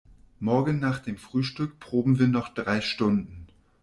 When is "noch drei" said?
2.27-2.81